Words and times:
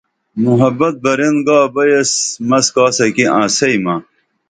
محبت 0.45 0.93
برین 1.03 1.35
گابہ 1.47 1.83
ایس 1.91 2.11
مس 2.49 2.65
کاسہ 2.75 3.07
کی 3.15 3.25
انسئی 3.37 3.77
مہ 3.83 3.95